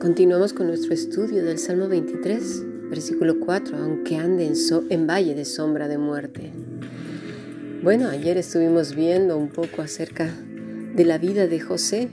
Continuamos 0.00 0.52
con 0.52 0.66
nuestro 0.66 0.92
estudio 0.92 1.44
del 1.44 1.58
Salmo 1.58 1.86
23, 1.86 2.88
versículo 2.90 3.38
4, 3.38 3.78
aunque 3.78 4.16
ande 4.16 4.46
en, 4.46 4.54
en, 4.90 5.06
valle 5.06 5.34
de 5.34 5.44
sombra 5.44 5.88
de 5.88 5.98
muerte. 5.98 6.52
Bueno, 7.82 8.08
ayer 8.08 8.36
estuvimos 8.36 8.94
viendo 8.94 9.38
un 9.38 9.50
poco 9.50 9.82
acerca 9.82 10.34
de 10.96 11.04
la 11.04 11.18
vida 11.18 11.46
de 11.46 11.60
José. 11.60 12.08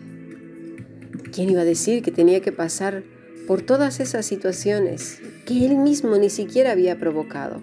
¿Quién 1.31 1.49
iba 1.49 1.61
a 1.61 1.65
decir 1.65 2.03
que 2.03 2.11
tenía 2.11 2.39
que 2.39 2.51
pasar 2.51 3.03
por 3.47 3.61
todas 3.61 3.99
esas 3.99 4.25
situaciones 4.25 5.19
que 5.45 5.65
él 5.65 5.77
mismo 5.77 6.17
ni 6.17 6.29
siquiera 6.29 6.73
había 6.73 6.99
provocado? 6.99 7.61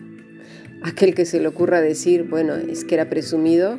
Aquel 0.82 1.14
que 1.14 1.26
se 1.26 1.38
le 1.38 1.48
ocurra 1.48 1.80
decir, 1.80 2.24
bueno, 2.24 2.56
es 2.56 2.84
que 2.84 2.96
era 2.96 3.08
presumido, 3.08 3.78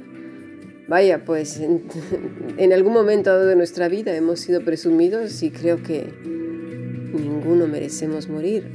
vaya, 0.87 1.23
pues 1.23 1.59
en, 1.59 2.73
algún 2.73 2.93
momento 2.93 3.45
de 3.45 3.55
nuestra 3.55 3.87
vida 3.87 4.15
hemos 4.15 4.39
sido 4.39 4.63
presumidos 4.63 5.41
y 5.43 5.51
creo 5.51 5.81
que 5.83 6.05
ninguno 7.13 7.67
merecemos 7.67 8.29
morir. 8.29 8.65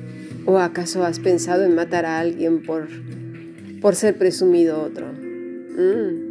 ¿O 0.47 0.59
acaso 0.59 1.05
has 1.05 1.21
pensado 1.21 1.65
en 1.65 1.75
matar 1.75 2.07
a 2.07 2.19
alguien 2.19 2.63
por, 2.63 2.89
por 3.81 3.95
ser 3.95 4.17
presumido 4.17 4.83
otro? 4.83 5.07
Mm. 5.07 6.31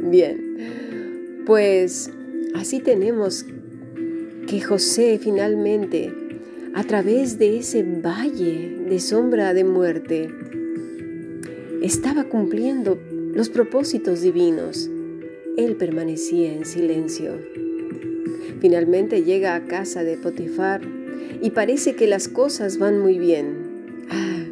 Bien, 0.10 1.44
pues 1.46 2.10
así 2.54 2.80
tenemos 2.80 3.46
que 4.46 4.60
José 4.60 5.18
finalmente, 5.22 6.12
a 6.74 6.84
través 6.84 7.38
de 7.38 7.58
ese 7.58 7.82
valle 7.82 8.78
de 8.88 8.98
sombra 8.98 9.54
de 9.54 9.64
muerte, 9.64 10.28
estaba 11.82 12.24
cumpliendo 12.24 12.98
los 13.34 13.48
propósitos 13.48 14.20
divinos. 14.20 14.88
Él 15.56 15.76
permanecía 15.76 16.52
en 16.52 16.64
silencio. 16.64 17.32
Finalmente 18.60 19.24
llega 19.24 19.56
a 19.56 19.64
casa 19.64 20.04
de 20.04 20.16
Potifar 20.16 20.82
y 21.42 21.50
parece 21.50 21.96
que 21.96 22.06
las 22.06 22.28
cosas 22.28 22.78
van 22.78 22.98
muy 23.00 23.18
bien. 23.18 24.06
Ah, 24.08 24.44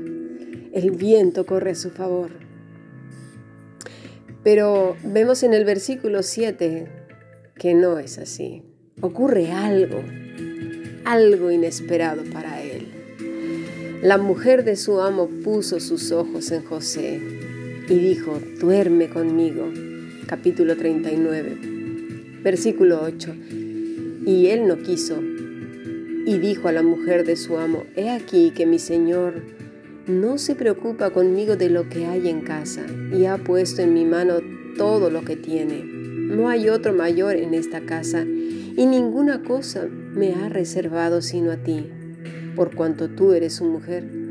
el 0.72 0.90
viento 0.90 1.46
corre 1.46 1.70
a 1.70 1.74
su 1.76 1.90
favor. 1.90 2.30
Pero 4.42 4.96
vemos 5.04 5.44
en 5.44 5.54
el 5.54 5.64
versículo 5.64 6.24
7 6.24 6.88
que 7.54 7.74
no 7.74 8.00
es 8.00 8.18
así. 8.18 8.64
Ocurre 9.00 9.52
algo, 9.52 10.02
algo 11.04 11.50
inesperado 11.52 12.24
para 12.32 12.60
él. 12.62 12.88
La 14.02 14.18
mujer 14.18 14.64
de 14.64 14.74
su 14.74 15.00
amo 15.00 15.28
puso 15.44 15.78
sus 15.78 16.10
ojos 16.10 16.50
en 16.50 16.64
José 16.64 17.20
y 17.88 17.98
dijo, 17.98 18.38
duerme 18.60 19.08
conmigo. 19.08 19.68
Capítulo 20.26 20.76
39, 20.76 22.40
versículo 22.42 23.02
8. 23.02 23.34
Y 24.24 24.46
él 24.46 24.66
no 24.68 24.78
quiso. 24.78 25.20
Y 26.24 26.38
dijo 26.38 26.68
a 26.68 26.72
la 26.72 26.82
mujer 26.82 27.26
de 27.26 27.36
su 27.36 27.58
amo, 27.58 27.84
He 27.96 28.10
aquí 28.10 28.52
que 28.54 28.66
mi 28.66 28.78
señor 28.78 29.42
no 30.06 30.38
se 30.38 30.54
preocupa 30.54 31.10
conmigo 31.10 31.56
de 31.56 31.70
lo 31.70 31.88
que 31.88 32.06
hay 32.06 32.28
en 32.28 32.42
casa, 32.42 32.86
y 33.12 33.24
ha 33.24 33.38
puesto 33.38 33.82
en 33.82 33.94
mi 33.94 34.04
mano 34.04 34.36
todo 34.76 35.10
lo 35.10 35.24
que 35.24 35.36
tiene. 35.36 35.82
No 35.84 36.48
hay 36.48 36.68
otro 36.68 36.92
mayor 36.92 37.36
en 37.36 37.54
esta 37.54 37.80
casa, 37.80 38.22
y 38.22 38.86
ninguna 38.86 39.42
cosa 39.42 39.86
me 39.86 40.34
ha 40.34 40.48
reservado 40.48 41.20
sino 41.20 41.50
a 41.50 41.56
ti, 41.56 41.86
por 42.54 42.74
cuanto 42.74 43.10
tú 43.10 43.32
eres 43.32 43.54
su 43.54 43.64
mujer. 43.64 44.21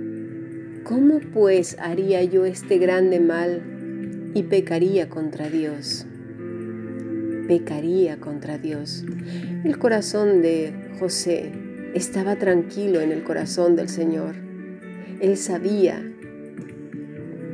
¿Cómo 0.92 1.22
pues 1.34 1.78
haría 1.80 2.22
yo 2.22 2.44
este 2.44 2.78
grande 2.78 3.22
mal 3.22 4.32
y 4.34 4.44
pecaría 4.44 5.08
contra 5.08 5.48
Dios? 5.48 6.06
pecaría 7.48 8.18
contra 8.18 8.58
Dios. 8.58 9.06
El 9.64 9.78
corazón 9.78 10.42
de 10.42 10.74
José 11.00 11.54
estaba 11.94 12.36
tranquilo 12.36 13.00
en 13.00 13.14
el 13.14 13.24
corazón 13.24 13.78
del 13.78 13.88
Señor. 13.88 14.36
Él 15.22 15.38
sabía 15.38 16.02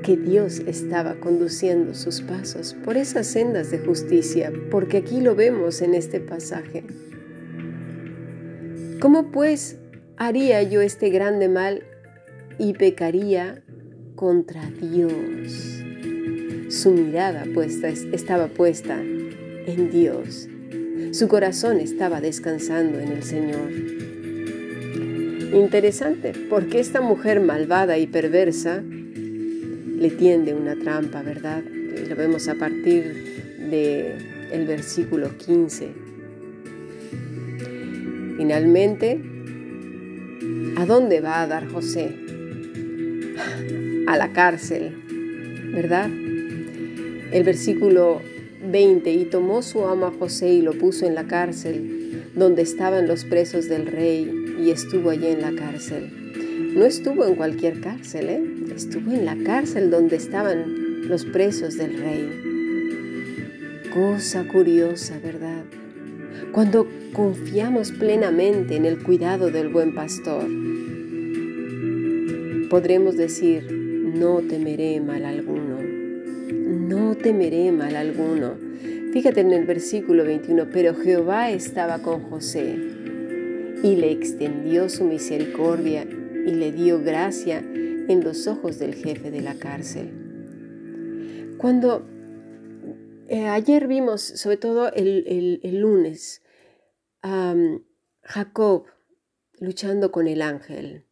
que 0.02 0.18
Dios 0.18 0.64
estaba 0.66 1.20
conduciendo 1.20 1.94
sus 1.94 2.22
pasos 2.22 2.76
por 2.84 2.98
esas 2.98 3.28
sendas 3.28 3.70
de 3.70 3.78
justicia, 3.78 4.52
porque 4.72 4.98
aquí 4.98 5.22
lo 5.22 5.36
vemos 5.36 5.84
en 5.84 5.94
este 5.94 6.20
pasaje. 6.20 6.84
¿Cómo 9.00 9.32
pues 9.32 9.78
haría 10.18 10.64
yo 10.64 10.82
este 10.82 11.12
grande 11.12 11.50
mal 11.50 11.84
y 12.60 12.74
pecaría 12.74 13.62
contra 14.16 14.70
Dios? 14.82 15.84
Su 16.70 16.92
mirada 16.92 17.46
puesta, 17.54 17.88
estaba 17.90 18.48
puesta 18.48 19.00
en 19.02 19.90
Dios. 19.92 20.48
Su 21.12 21.28
corazón 21.28 21.80
estaba 21.80 22.20
descansando 22.22 23.00
en 23.00 23.12
el 23.12 23.24
Señor. 23.24 23.72
Interesante, 25.54 26.34
porque 26.50 26.80
esta 26.80 27.02
mujer 27.02 27.40
malvada 27.40 27.98
y 27.98 28.08
perversa 28.08 28.82
le 28.82 30.10
tiende 30.12 30.54
una 30.54 30.76
trampa, 30.76 31.22
¿verdad? 31.22 31.64
Lo 31.64 32.16
vemos 32.16 32.48
a 32.48 32.56
partir 32.56 33.04
del 33.70 34.36
el 34.52 34.66
versículo 34.66 35.38
15. 35.38 35.90
Finalmente, 38.38 39.20
¿a 40.78 40.86
dónde 40.86 41.22
va 41.22 41.42
a 41.42 41.48
dar 41.48 41.68
José? 41.68 42.27
A 44.08 44.18
la 44.18 44.32
cárcel, 44.34 44.92
¿verdad? 45.74 46.10
El 47.32 47.44
versículo 47.44 48.22
20 48.70 49.12
y 49.12 49.26
tomó 49.26 49.62
su 49.62 49.86
amo 49.86 50.08
a 50.08 50.12
José 50.12 50.50
y 50.54 50.62
lo 50.62 50.74
puso 50.74 51.06
en 51.06 51.16
la 51.16 51.28
cárcel, 51.28 52.24
donde 52.36 52.62
estaban 52.62 53.08
los 53.08 53.26
presos 53.26 53.68
del 53.68 53.88
rey, 53.88 54.32
y 54.60 54.72
estuvo 54.72 55.10
allí 55.10 55.28
en 55.28 55.42
la 55.42 55.54
cárcel. 55.54 56.74
No 56.76 56.86
estuvo 56.86 57.26
en 57.26 57.36
cualquier 57.36 57.80
cárcel, 57.82 58.30
¿eh? 58.30 58.44
estuvo 58.76 59.12
en 59.12 59.26
la 59.26 59.36
cárcel 59.44 59.90
donde 59.90 60.16
estaban 60.16 61.08
los 61.08 61.26
presos 61.26 61.78
del 61.78 61.98
rey. 61.98 62.30
Cosa 63.94 64.48
curiosa, 64.48 65.20
¿verdad? 65.24 65.64
Cuando 66.52 66.88
confiamos 67.14 67.92
plenamente 67.92 68.76
en 68.76 68.86
el 68.86 69.02
cuidado 69.02 69.50
del 69.50 69.70
buen 69.70 69.96
pastor, 69.96 70.46
podremos 72.70 73.18
decir, 73.18 73.72
no 73.72 74.42
temeré 74.42 75.02
mal 75.02 75.26
alguno 75.26 75.98
no 76.88 77.16
temeré 77.16 77.72
mal 77.72 77.96
alguno. 77.96 78.56
Fíjate 79.14 79.42
en 79.42 79.52
el 79.52 79.66
versículo 79.66 80.24
21, 80.24 80.70
pero 80.72 80.96
Jehová 80.96 81.52
estaba 81.52 82.00
con 82.00 82.30
José 82.30 82.78
y 83.84 83.96
le 83.96 84.12
extendió 84.12 84.90
su 84.90 85.04
misericordia 85.04 86.04
y 86.04 86.52
le 86.52 86.72
dio 86.72 87.04
gracia 87.04 87.60
en 87.60 88.24
los 88.24 88.48
ojos 88.48 88.80
del 88.80 88.96
jefe 88.96 89.32
de 89.32 89.42
la 89.42 89.56
cárcel. 89.56 91.56
Cuando 91.58 92.06
eh, 93.28 93.48
ayer 93.48 93.88
vimos, 93.88 94.22
sobre 94.22 94.58
todo 94.58 94.92
el, 94.94 95.60
lunes, 95.82 96.42
a 97.22 97.56
Jacob 98.22 98.86
luchando 99.60 100.12
con 100.12 100.28
el 100.28 100.42
ángel, 100.42 101.07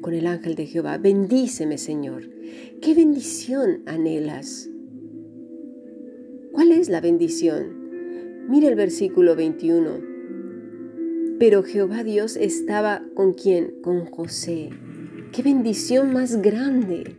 con 0.00 0.14
el 0.14 0.26
ángel 0.26 0.54
de 0.54 0.66
Jehová. 0.66 0.98
Bendíceme, 0.98 1.78
Señor. 1.78 2.28
¿Qué 2.80 2.94
bendición 2.94 3.82
anhelas? 3.86 4.68
¿Cuál 6.52 6.72
es 6.72 6.88
la 6.88 7.00
bendición? 7.00 8.46
Mira 8.48 8.68
el 8.68 8.76
versículo 8.76 9.36
21. 9.36 10.14
Pero 11.38 11.62
Jehová 11.62 12.04
Dios 12.04 12.36
estaba 12.36 13.02
con 13.14 13.34
quién? 13.34 13.74
Con 13.82 14.06
José. 14.06 14.70
¡Qué 15.32 15.42
bendición 15.42 16.12
más 16.12 16.40
grande! 16.40 17.16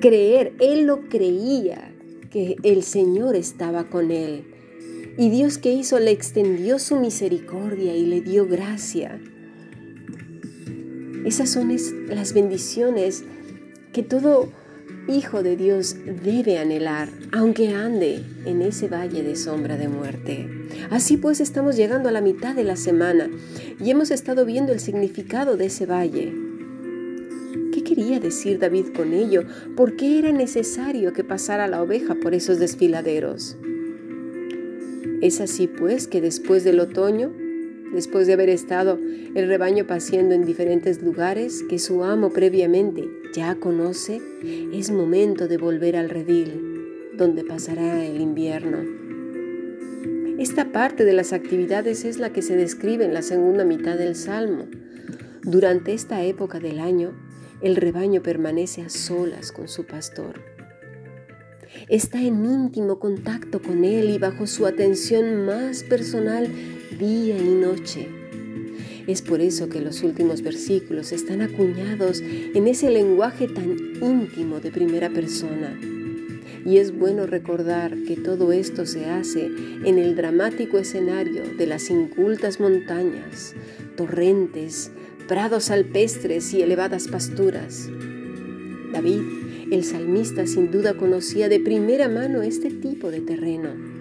Creer, 0.00 0.52
él 0.60 0.84
lo 0.86 1.08
creía, 1.08 1.90
que 2.30 2.56
el 2.62 2.82
Señor 2.82 3.34
estaba 3.34 3.88
con 3.88 4.10
él. 4.10 4.44
Y 5.16 5.30
Dios 5.30 5.56
que 5.56 5.72
hizo 5.72 5.98
le 5.98 6.10
extendió 6.10 6.78
su 6.78 6.96
misericordia 6.96 7.96
y 7.96 8.04
le 8.04 8.20
dio 8.20 8.46
gracia. 8.46 9.18
Esas 11.26 11.50
son 11.50 11.74
las 12.08 12.34
bendiciones 12.34 13.24
que 13.92 14.04
todo 14.04 14.48
hijo 15.08 15.42
de 15.42 15.56
Dios 15.56 15.96
debe 16.22 16.58
anhelar, 16.58 17.08
aunque 17.32 17.74
ande 17.74 18.22
en 18.44 18.62
ese 18.62 18.86
valle 18.86 19.24
de 19.24 19.34
sombra 19.34 19.76
de 19.76 19.88
muerte. 19.88 20.48
Así 20.88 21.16
pues 21.16 21.40
estamos 21.40 21.74
llegando 21.74 22.08
a 22.08 22.12
la 22.12 22.20
mitad 22.20 22.54
de 22.54 22.62
la 22.62 22.76
semana 22.76 23.28
y 23.80 23.90
hemos 23.90 24.12
estado 24.12 24.46
viendo 24.46 24.72
el 24.72 24.78
significado 24.78 25.56
de 25.56 25.66
ese 25.66 25.84
valle. 25.84 26.32
¿Qué 27.72 27.82
quería 27.82 28.20
decir 28.20 28.60
David 28.60 28.92
con 28.94 29.12
ello? 29.12 29.42
¿Por 29.76 29.96
qué 29.96 30.20
era 30.20 30.30
necesario 30.30 31.12
que 31.12 31.24
pasara 31.24 31.66
la 31.66 31.82
oveja 31.82 32.14
por 32.14 32.34
esos 32.34 32.60
desfiladeros? 32.60 33.56
Es 35.22 35.40
así 35.40 35.66
pues 35.66 36.06
que 36.06 36.20
después 36.20 36.62
del 36.62 36.78
otoño 36.78 37.32
después 37.92 38.26
de 38.26 38.34
haber 38.34 38.48
estado 38.48 38.98
el 39.34 39.48
rebaño 39.48 39.86
paseando 39.86 40.34
en 40.34 40.44
diferentes 40.44 41.02
lugares 41.02 41.62
que 41.68 41.78
su 41.78 42.04
amo 42.04 42.30
previamente 42.30 43.08
ya 43.34 43.54
conoce, 43.56 44.20
es 44.72 44.90
momento 44.90 45.48
de 45.48 45.58
volver 45.58 45.96
al 45.96 46.08
redil, 46.08 47.12
donde 47.16 47.44
pasará 47.44 48.04
el 48.04 48.20
invierno. 48.20 48.78
Esta 50.38 50.70
parte 50.70 51.04
de 51.04 51.14
las 51.14 51.32
actividades 51.32 52.04
es 52.04 52.18
la 52.18 52.30
que 52.30 52.42
se 52.42 52.56
describe 52.56 53.04
en 53.04 53.14
la 53.14 53.22
segunda 53.22 53.64
mitad 53.64 53.96
del 53.96 54.14
Salmo. 54.14 54.66
Durante 55.42 55.94
esta 55.94 56.22
época 56.22 56.60
del 56.60 56.78
año, 56.78 57.12
el 57.62 57.76
rebaño 57.76 58.22
permanece 58.22 58.82
a 58.82 58.90
solas 58.90 59.50
con 59.50 59.68
su 59.68 59.86
pastor. 59.86 60.40
Está 61.88 62.20
en 62.20 62.44
íntimo 62.44 62.98
contacto 62.98 63.62
con 63.62 63.84
él 63.84 64.10
y 64.10 64.18
bajo 64.18 64.46
su 64.46 64.66
atención 64.66 65.44
más 65.44 65.82
personal 65.82 66.50
día 66.98 67.36
y 67.36 67.48
noche. 67.48 68.08
Es 69.06 69.22
por 69.22 69.40
eso 69.40 69.68
que 69.68 69.80
los 69.80 70.02
últimos 70.02 70.42
versículos 70.42 71.12
están 71.12 71.40
acuñados 71.40 72.20
en 72.20 72.66
ese 72.66 72.90
lenguaje 72.90 73.46
tan 73.46 73.76
íntimo 74.00 74.60
de 74.60 74.70
primera 74.72 75.10
persona. 75.10 75.78
Y 76.64 76.78
es 76.78 76.96
bueno 76.96 77.26
recordar 77.26 77.96
que 78.08 78.16
todo 78.16 78.50
esto 78.50 78.86
se 78.86 79.06
hace 79.06 79.46
en 79.84 79.98
el 79.98 80.16
dramático 80.16 80.78
escenario 80.78 81.42
de 81.56 81.66
las 81.66 81.90
incultas 81.90 82.58
montañas, 82.58 83.54
torrentes, 83.96 84.90
prados 85.28 85.70
alpestres 85.70 86.52
y 86.54 86.62
elevadas 86.62 87.06
pasturas. 87.06 87.88
David, 88.92 89.20
el 89.70 89.84
salmista, 89.84 90.46
sin 90.46 90.72
duda 90.72 90.94
conocía 90.94 91.48
de 91.48 91.60
primera 91.60 92.08
mano 92.08 92.42
este 92.42 92.70
tipo 92.70 93.12
de 93.12 93.20
terreno. 93.20 93.95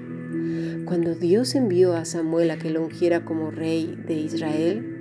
Cuando 0.86 1.16
Dios 1.16 1.56
envió 1.56 1.94
a 1.94 2.06
Samuel 2.06 2.52
a 2.52 2.58
que 2.58 2.70
lo 2.70 2.84
ungiera 2.84 3.26
como 3.26 3.50
rey 3.50 3.98
de 4.08 4.14
Israel, 4.14 4.96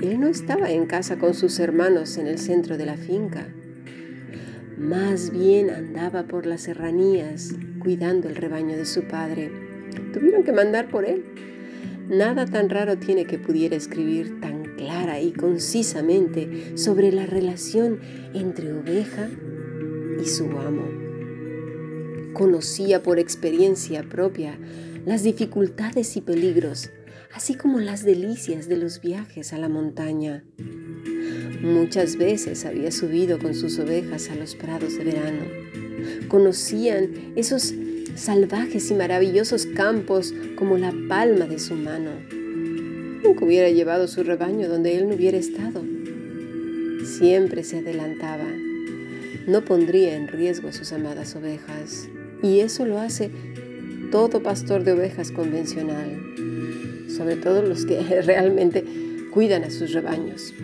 él 0.00 0.20
no 0.20 0.28
estaba 0.28 0.70
en 0.70 0.86
casa 0.86 1.18
con 1.18 1.34
sus 1.34 1.58
hermanos 1.58 2.16
en 2.16 2.28
el 2.28 2.38
centro 2.38 2.78
de 2.78 2.86
la 2.86 2.96
finca. 2.96 3.48
Más 4.78 5.30
bien 5.30 5.70
andaba 5.70 6.28
por 6.28 6.46
las 6.46 6.62
serranías 6.62 7.56
cuidando 7.80 8.28
el 8.28 8.36
rebaño 8.36 8.76
de 8.76 8.84
su 8.84 9.02
padre. 9.08 9.50
Tuvieron 10.12 10.44
que 10.44 10.52
mandar 10.52 10.88
por 10.88 11.04
él. 11.04 11.24
Nada 12.08 12.46
tan 12.46 12.70
raro 12.70 12.98
tiene 12.98 13.24
que 13.24 13.38
pudiera 13.38 13.74
escribir 13.74 14.38
tan 14.40 14.62
clara 14.76 15.20
y 15.20 15.32
concisamente 15.32 16.76
sobre 16.76 17.10
la 17.10 17.26
relación 17.26 17.98
entre 18.32 18.72
oveja 18.72 19.28
y 20.22 20.26
su 20.26 20.44
amo. 20.44 21.07
Conocía 22.38 23.02
por 23.02 23.18
experiencia 23.18 24.02
propia 24.04 24.58
las 25.04 25.22
dificultades 25.22 26.16
y 26.16 26.20
peligros, 26.20 26.90
así 27.34 27.54
como 27.54 27.80
las 27.80 28.04
delicias 28.04 28.68
de 28.68 28.76
los 28.76 29.00
viajes 29.00 29.52
a 29.52 29.58
la 29.58 29.68
montaña. 29.68 30.44
Muchas 31.60 32.16
veces 32.16 32.64
había 32.64 32.92
subido 32.92 33.38
con 33.38 33.54
sus 33.54 33.78
ovejas 33.78 34.30
a 34.30 34.36
los 34.36 34.54
prados 34.54 34.96
de 34.96 35.04
verano. 35.04 35.42
Conocían 36.28 37.32
esos 37.36 37.74
salvajes 38.14 38.90
y 38.90 38.94
maravillosos 38.94 39.66
campos 39.66 40.32
como 40.56 40.78
la 40.78 40.94
palma 41.08 41.46
de 41.46 41.58
su 41.58 41.74
mano 41.74 42.12
Nunca 43.22 43.44
hubiera 43.44 43.68
llevado 43.68 44.06
su 44.06 44.22
rebaño 44.22 44.68
donde 44.68 44.96
él 44.96 45.08
no 45.08 45.16
hubiera 45.16 45.38
estado. 45.38 45.82
Siempre 47.04 47.64
se 47.64 47.78
adelantaba. 47.78 48.46
No 49.46 49.64
pondría 49.64 50.16
en 50.16 50.28
riesgo 50.28 50.68
a 50.68 50.72
sus 50.72 50.92
amadas 50.92 51.34
ovejas. 51.34 52.08
Y 52.42 52.60
eso 52.60 52.86
lo 52.86 52.98
hace 52.98 53.30
todo 54.10 54.42
pastor 54.42 54.84
de 54.84 54.92
ovejas 54.92 55.32
convencional, 55.32 56.20
sobre 57.14 57.36
todo 57.36 57.62
los 57.62 57.84
que 57.84 58.00
realmente 58.22 58.84
cuidan 59.32 59.64
a 59.64 59.70
sus 59.70 59.92
rebaños. 59.92 60.54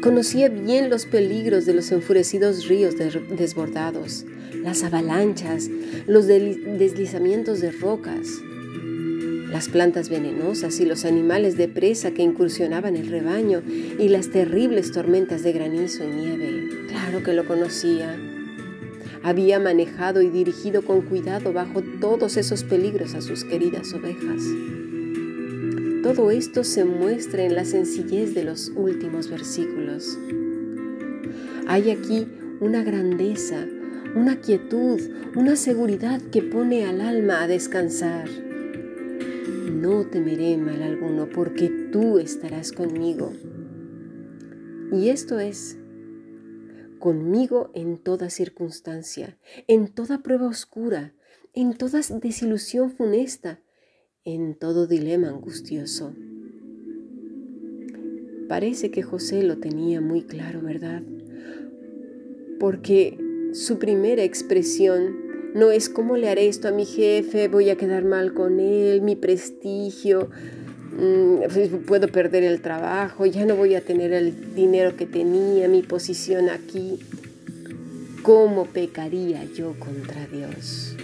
Conocía 0.00 0.48
bien 0.48 0.90
los 0.90 1.06
peligros 1.06 1.64
de 1.64 1.74
los 1.74 1.92
enfurecidos 1.92 2.66
ríos 2.66 2.96
desbordados, 2.96 4.24
las 4.62 4.82
avalanchas, 4.82 5.70
los 6.06 6.26
deslizamientos 6.26 7.60
de 7.60 7.70
rocas, 7.70 8.26
las 9.48 9.68
plantas 9.68 10.08
venenosas 10.08 10.80
y 10.80 10.86
los 10.86 11.04
animales 11.04 11.56
de 11.56 11.68
presa 11.68 12.12
que 12.12 12.22
incursionaban 12.22 12.96
el 12.96 13.08
rebaño 13.08 13.62
y 13.98 14.08
las 14.08 14.30
terribles 14.30 14.90
tormentas 14.92 15.42
de 15.42 15.52
granizo 15.52 16.04
y 16.04 16.08
nieve. 16.08 16.68
Claro 16.88 17.22
que 17.22 17.34
lo 17.34 17.46
conocía. 17.46 18.18
Había 19.22 19.60
manejado 19.60 20.22
y 20.22 20.30
dirigido 20.30 20.82
con 20.82 21.02
cuidado 21.02 21.52
bajo 21.52 21.82
todos 22.00 22.36
esos 22.36 22.64
peligros 22.64 23.14
a 23.14 23.20
sus 23.20 23.44
queridas 23.44 23.92
ovejas. 23.92 24.42
Todo 26.02 26.30
esto 26.30 26.64
se 26.64 26.84
muestra 26.84 27.44
en 27.44 27.54
la 27.54 27.64
sencillez 27.64 28.34
de 28.34 28.44
los 28.44 28.72
últimos 28.74 29.30
versículos. 29.30 30.18
Hay 31.68 31.90
aquí 31.90 32.26
una 32.60 32.82
grandeza, 32.82 33.66
una 34.16 34.40
quietud, 34.40 35.00
una 35.36 35.56
seguridad 35.56 36.20
que 36.20 36.42
pone 36.42 36.86
al 36.86 37.00
alma 37.00 37.42
a 37.42 37.46
descansar 37.46 38.28
no 39.82 40.04
temeré 40.06 40.56
mal 40.56 40.80
alguno, 40.80 41.28
porque 41.28 41.68
tú 41.90 42.20
estarás 42.20 42.70
conmigo. 42.70 43.32
Y 44.92 45.08
esto 45.08 45.40
es, 45.40 45.76
conmigo 47.02 47.72
en 47.74 47.98
toda 47.98 48.30
circunstancia, 48.30 49.36
en 49.66 49.88
toda 49.88 50.22
prueba 50.22 50.46
oscura, 50.46 51.12
en 51.52 51.74
toda 51.74 52.00
desilusión 52.22 52.92
funesta, 52.92 53.58
en 54.24 54.54
todo 54.54 54.86
dilema 54.86 55.28
angustioso. 55.28 56.14
Parece 58.48 58.92
que 58.92 59.02
José 59.02 59.42
lo 59.42 59.58
tenía 59.58 60.00
muy 60.00 60.22
claro, 60.22 60.62
¿verdad? 60.62 61.02
Porque 62.60 63.18
su 63.52 63.80
primera 63.80 64.22
expresión 64.22 65.16
no 65.56 65.72
es 65.72 65.88
cómo 65.88 66.16
le 66.16 66.28
haré 66.28 66.46
esto 66.46 66.68
a 66.68 66.72
mi 66.72 66.86
jefe, 66.86 67.48
voy 67.48 67.70
a 67.70 67.76
quedar 67.76 68.04
mal 68.04 68.32
con 68.32 68.60
él, 68.60 69.02
mi 69.02 69.16
prestigio, 69.16 70.30
puedo 71.86 72.08
perder 72.08 72.42
el 72.44 72.60
trabajo, 72.60 73.26
ya 73.26 73.44
no 73.44 73.56
voy 73.56 73.74
a 73.74 73.80
tener 73.80 74.12
el 74.12 74.54
dinero 74.54 74.96
que 74.96 75.06
tenía, 75.06 75.68
mi 75.68 75.82
posición 75.82 76.48
aquí. 76.48 77.00
¿Cómo 78.22 78.66
pecaría 78.66 79.44
yo 79.44 79.74
contra 79.78 80.26
Dios? 80.26 80.96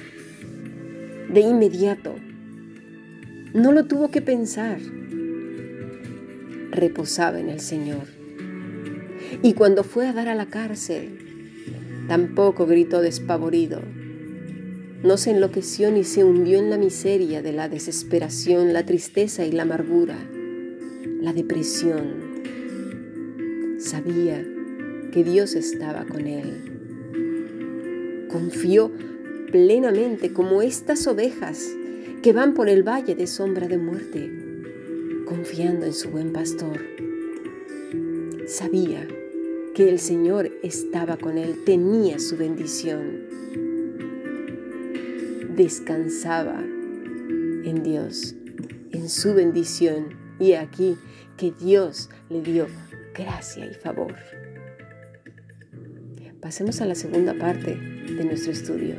De 1.33 1.41
inmediato, 1.41 2.15
no 3.55 3.73
lo 3.73 3.87
tuvo 3.87 4.11
que 4.11 4.23
pensar. 4.23 4.79
Reposaba 6.71 7.41
en 7.41 7.49
el 7.49 7.61
Señor. 7.61 8.07
Y 9.43 9.55
cuando 9.55 9.85
fue 9.85 10.07
a 10.07 10.13
dar 10.13 10.29
a 10.29 10.35
la 10.35 10.47
cárcel, 10.47 11.19
tampoco 12.07 12.67
gritó 12.67 13.03
despavorido, 13.03 13.81
no 15.03 15.17
se 15.17 15.31
enloqueció 15.31 15.91
ni 15.93 16.03
se 16.03 16.25
hundió 16.25 16.59
en 16.59 16.71
la 16.71 16.79
miseria 16.79 17.41
de 17.41 17.53
la 17.53 17.69
desesperación, 17.69 18.73
la 18.73 18.85
tristeza 18.85 19.47
y 19.47 19.53
la 19.53 19.63
amargura, 19.63 20.19
la 21.21 21.33
depresión. 21.33 22.43
Sabía 23.79 24.45
que 25.13 25.23
Dios 25.23 25.55
estaba 25.55 26.05
con 26.05 26.27
él. 26.27 28.27
Confió 28.29 28.91
plenamente 29.53 30.33
como 30.33 30.63
estas 30.63 31.07
ovejas 31.07 31.65
que 32.23 32.33
van 32.33 32.55
por 32.55 32.69
el 32.69 32.83
valle 32.83 33.15
de 33.15 33.29
sombra 33.29 33.69
de 33.69 33.79
muerte, 33.79 34.33
confiando 35.27 35.87
en 35.87 35.95
su 35.95 36.11
buen 36.11 36.33
pastor. 36.33 36.81
Sabía 38.47 39.07
que 39.75 39.89
el 39.89 40.01
Señor 40.01 40.51
estaba 40.65 41.19
con 41.19 41.39
él, 41.39 41.63
tenía 41.65 42.19
su 42.19 42.37
bendición 42.37 43.28
descansaba 45.59 46.61
en 46.61 47.83
Dios, 47.83 48.37
en 48.93 49.09
su 49.09 49.35
bendición, 49.35 50.17
y 50.39 50.53
aquí 50.53 50.97
que 51.37 51.51
Dios 51.51 52.11
le 52.31 52.41
dio 52.43 52.69
gracia 53.13 53.67
y 53.67 53.75
favor. 53.75 54.15
Pasemos 56.41 56.81
a 56.81 56.87
la 56.87 56.95
segunda 56.95 57.35
parte 57.35 57.75
de 57.75 58.25
nuestro 58.25 58.53
estudio. 58.53 58.95